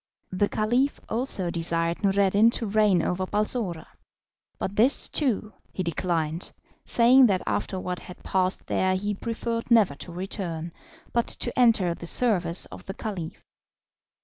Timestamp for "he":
5.73-5.83, 8.95-9.13